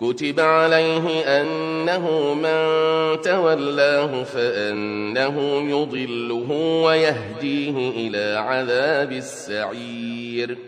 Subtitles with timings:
[0.00, 5.40] كتب عليه أنه من تولاه فأنه
[5.70, 6.50] يضله
[6.84, 10.58] ويهديه إلى عذاب السعير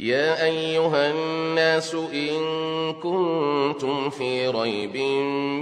[0.00, 2.40] يا أيها الناس إن
[2.92, 4.96] كنتم في ريب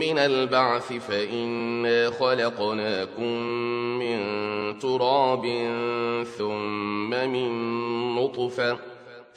[0.05, 3.33] من البعث فإنا خلقناكم
[3.99, 4.19] من
[4.79, 5.43] تراب
[6.39, 7.51] ثم من
[8.15, 8.79] نطفة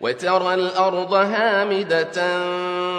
[0.00, 2.12] وترى الأرض هامدة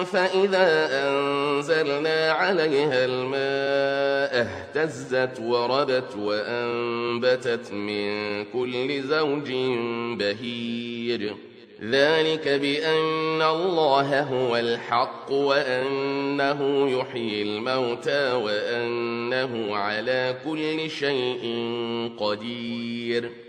[0.04, 9.52] فإذا أنزلنا عليها الماء اهتزت وربت وأنبتت من كل زوج
[10.18, 11.36] بهير
[11.84, 21.44] ذلك بأن الله هو الحق وأنه يحيي الموتى وأنه على كل شيء
[22.20, 23.49] قدير.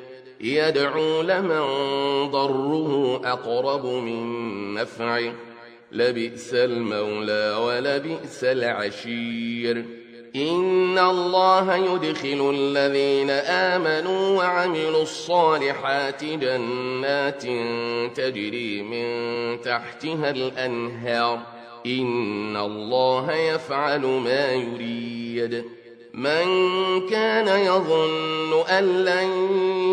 [0.43, 1.61] يدعو لمن
[2.31, 5.33] ضره أقرب من نفعه.
[5.91, 9.85] لبئس المولى ولبئس العشير.
[10.35, 17.43] إن الله يدخل الذين آمنوا وعملوا الصالحات جنات
[18.17, 21.39] تجري من تحتها الأنهار.
[21.85, 25.80] إن الله يفعل ما يريد.
[26.13, 26.45] من
[27.09, 29.29] كان يظن أن لن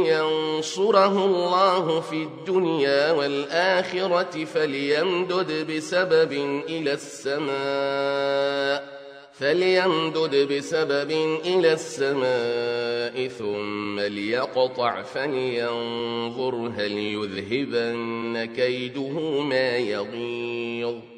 [0.07, 6.33] ينصره الله في الدنيا والآخرة فليمدد بسبب
[6.69, 8.99] إلى السماء
[9.33, 11.11] فليمدد بسبب
[11.45, 21.18] إلى السماء ثم ليقطع فلينظر هل يذهبن كيده ما يغيظ.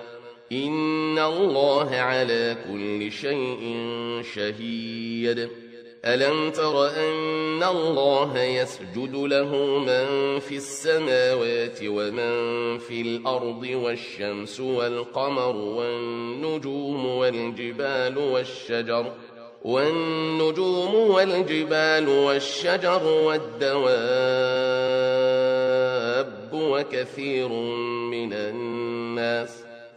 [0.51, 3.77] إن الله على كل شيء
[4.35, 5.49] شهيد.
[6.05, 17.05] ألم تر أن الله يسجد له من في السماوات ومن في الأرض والشمس والقمر والنجوم
[17.05, 19.11] والجبال والشجر
[19.61, 23.91] والنجوم والجبال والشجر والدواب
[26.53, 27.49] وكثير
[28.11, 29.70] من الناس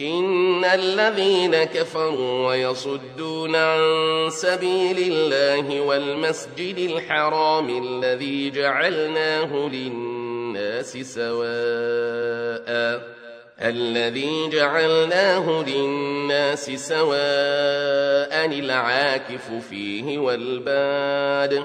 [0.00, 3.80] إن الذين كفروا ويصدون عن
[4.30, 11.40] سبيل الله والمسجد الحرام الذي جعلناه للناس سواء
[13.62, 21.64] الذي جعلناه للناس سواء العاكف فيه والباد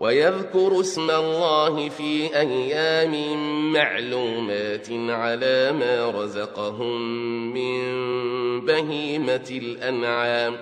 [0.00, 3.12] ويذكروا اسم الله في أيام
[3.72, 7.00] معلومات على ما رزقهم
[7.54, 7.80] من
[8.60, 10.56] بهيمة الأنعام.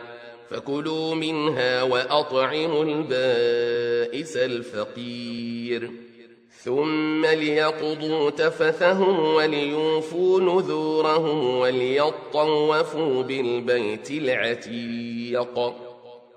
[0.50, 5.90] فكلوا منها وأطعموا البائس الفقير.
[6.62, 15.87] ثم ليقضوا تفثهم وليوفوا نذورهم وليطوفوا بالبيت العتيق.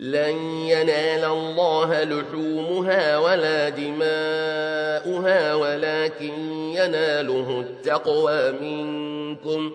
[0.00, 9.72] لن ينال الله لحومها ولا دماؤها ولكن يناله التقوى منكم.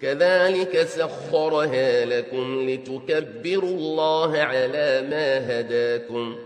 [0.00, 6.36] كذلك سخرها لكم لتكبروا الله على ما هداكم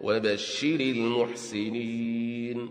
[0.00, 2.70] وبشر المحسنين.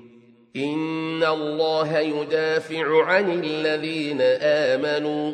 [0.56, 5.34] إن الله يدافع عن الذين آمنوا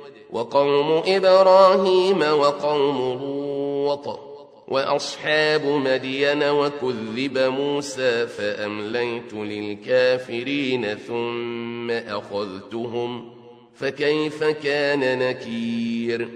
[0.31, 4.19] وقوم إبراهيم وقوم لوط
[4.67, 13.29] وأصحاب مدين وكذب موسى فأمليت للكافرين ثم أخذتهم
[13.75, 16.29] فكيف كان نكير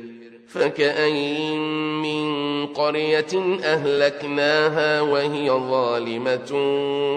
[0.47, 1.59] فكأين
[2.01, 6.49] من قرية أهلكناها وهي ظالمة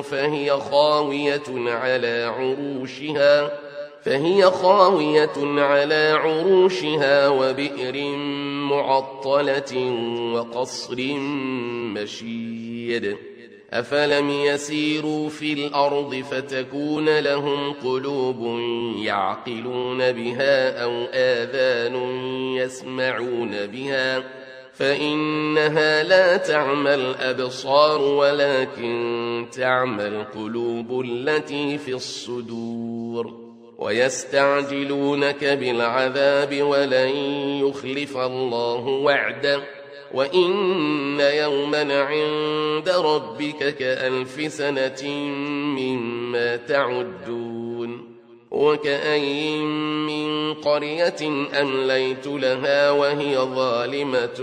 [0.03, 3.68] فهي خاوية على عروشها
[4.03, 8.17] فهي خاوية على عروشها وبئر
[8.71, 9.93] معطلة
[10.35, 10.97] وقصر
[11.95, 13.17] مشيد.
[13.71, 18.61] أفلم يسيروا في الأرض فتكون لهم قلوب
[19.03, 21.97] يعقلون بها أو آذان
[22.55, 24.25] يسمعون بها.
[24.73, 33.48] فإنها لا تعمى الأبصار ولكن تعمى القلوب التي في الصدور.
[33.79, 37.09] ويستعجلونك بالعذاب ولن
[37.67, 39.63] يخلف الله وعده.
[40.15, 45.09] وإن يوما عند ربك كألف سنة
[45.79, 48.19] مما تعدون.
[48.51, 49.67] وكأين
[50.07, 54.39] من قرية أمليت لها وهي ظالمة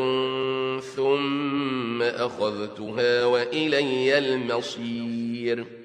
[0.96, 5.85] ثم أخذتها وإلي المصير.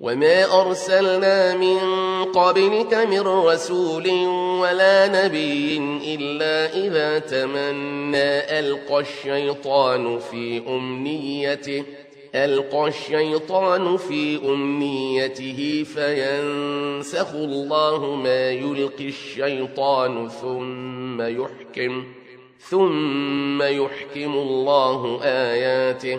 [0.00, 1.78] وما أرسلنا من
[2.24, 4.10] قبلك من رسول
[4.60, 5.76] ولا نبي
[6.14, 11.84] إلا إذا تمنى ألقى الشيطان في أمنيته
[12.34, 22.04] ألقى الشيطان في أمنيته فينسخ الله ما يلقي الشيطان ثم يحكم
[22.58, 26.18] ثم يحكم الله آياته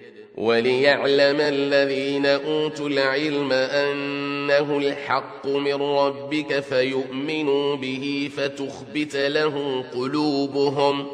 [0.37, 11.07] وليعلم الذين أوتوا العلم أنه الحق من ربك فيؤمنوا به فتخبت له قلوبهم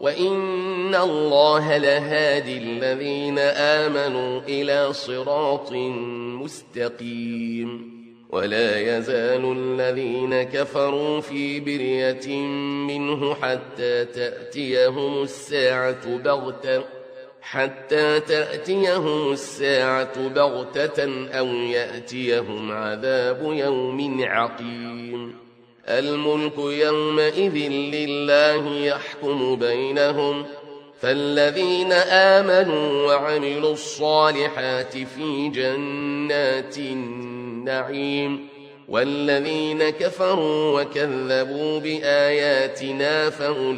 [0.00, 5.72] وإن الله لهادي الذين آمنوا إلى صراط
[6.42, 7.92] مستقيم
[8.30, 12.36] ولا يزال الذين كفروا في برية
[12.86, 17.01] منه حتى تأتيهم الساعة بغتة
[17.42, 25.34] حتى تأتيهم الساعة بغتة أو يأتيهم عذاب يوم عقيم.
[25.88, 30.46] الملك يومئذ لله يحكم بينهم
[31.00, 38.48] فالذين آمنوا وعملوا الصالحات في جنات النعيم
[38.88, 43.70] والذين كفروا وكذبوا بآياتنا فأولئك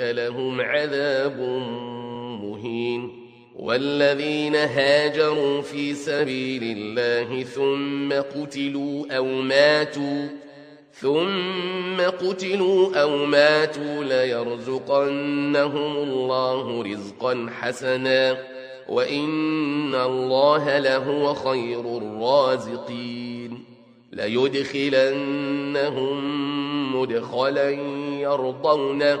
[0.00, 1.62] لهم عذاب
[2.72, 3.12] مهين
[3.56, 10.28] والذين هاجروا في سبيل الله ثم قتلوا أو ماتوا
[10.92, 18.38] ثم قتلوا أو ماتوا ليرزقنهم الله رزقا حسنا
[18.88, 23.64] وإن الله لهو خير الرازقين
[24.12, 25.42] ليدخلنهم
[27.00, 27.70] مدخلا
[28.20, 29.20] يرضونه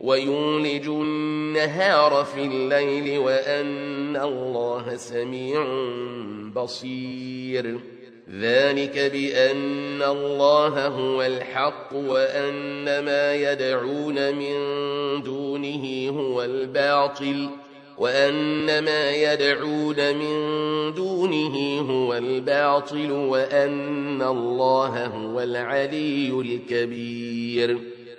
[0.00, 5.64] ويولج النهار في الليل وأن الله سميع
[6.56, 7.80] بصير.
[8.40, 14.54] ذلك بأن الله هو الحق وأن ما يدعون من
[15.22, 17.48] دونه هو الباطل
[17.98, 20.34] وأن ما يدعون من
[20.94, 27.89] دونه هو الباطل وأن الله هو العلي الكبير.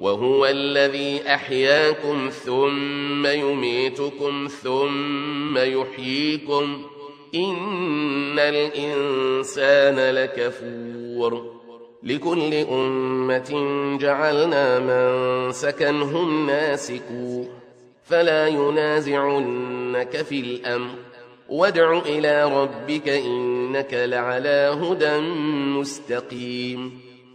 [0.00, 6.82] وهو الذي أحياكم ثم يميتكم ثم يحييكم
[7.34, 11.58] إن الإنسان لكفور
[12.02, 13.50] لكل أمة
[14.00, 17.44] جعلنا من سكنهم ناسكوا
[18.04, 20.94] فلا ينازعنك في الأمر
[21.48, 25.18] وادع إلى ربك إنك لعلى هدى
[25.78, 27.07] مستقيم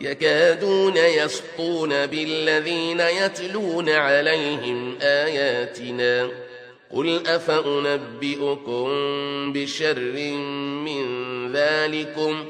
[0.00, 6.30] يكادون يسطون بالذين يتلون عليهم آياتنا.
[6.90, 8.88] قل أفأنبئكم
[9.52, 9.98] بشر
[10.84, 11.02] من
[11.52, 12.44] ذلكم؟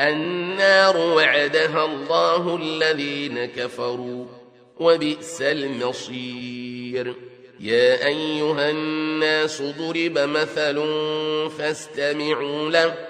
[0.00, 4.26] النار وعدها الله الذين كفروا
[4.80, 7.14] وبئس المصير.
[7.60, 10.82] يا أيها الناس ضرب مثل
[11.58, 13.09] فاستمعوا له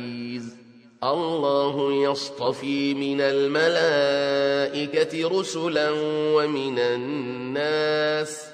[1.03, 5.89] الله يصطفي من الملائكة رسلا
[6.35, 8.47] ومن الناس.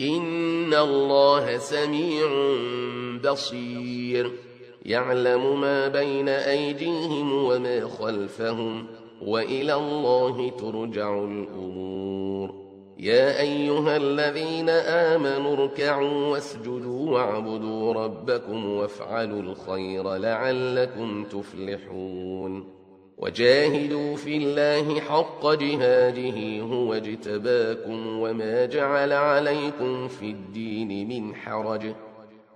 [0.00, 2.26] إن الله سميع
[3.32, 4.32] بصير.
[4.86, 8.86] يعلم ما بين أيديهم وما خلفهم
[9.22, 12.63] وإلى الله ترجع الأمور.
[12.98, 22.74] يا أيها الذين آمنوا اركعوا واسجدوا واعبدوا ربكم وافعلوا الخير لعلكم تفلحون
[23.18, 31.94] وجاهدوا في الله حق جهاده هو اجتباكم وما جعل عليكم في الدين من حرج.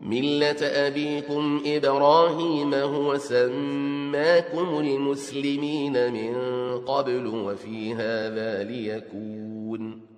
[0.00, 6.34] ملة أبيكم إبراهيم هو سماكم المسلمين من
[6.80, 10.17] قبل وفي هذا ليكون.